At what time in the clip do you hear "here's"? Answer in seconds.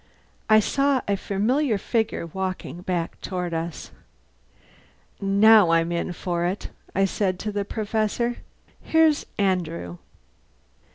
8.81-9.27